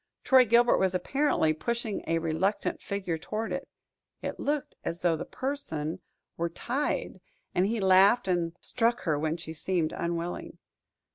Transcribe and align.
Troy 0.23 0.45
Gilbert 0.45 0.79
was 0.79 0.95
apparently 0.95 1.53
pushing 1.53 2.03
a 2.07 2.17
reluctant 2.17 2.81
figure 2.81 3.19
toward 3.19 3.51
it 3.51 3.69
it 4.23 4.39
looked 4.39 4.73
as 4.83 5.01
though 5.01 5.15
the 5.15 5.25
person 5.25 6.01
were 6.37 6.49
tied, 6.49 7.21
and 7.53 7.67
he 7.67 7.79
laughed 7.79 8.27
and 8.27 8.53
struck 8.59 9.01
her 9.01 9.19
when 9.19 9.37
she 9.37 9.53
seemed 9.53 9.91
unwilling. 9.93 10.57